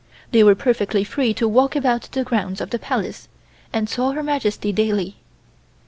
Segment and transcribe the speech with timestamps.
[0.31, 3.27] They were perfectly free to walk about the grounds of the Palace,
[3.71, 5.17] and saw Her Majesty daily.